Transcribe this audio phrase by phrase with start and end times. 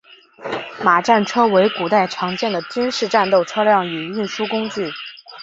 [0.83, 4.91] 马战车为古代常见的军事战斗车辆与运输工具。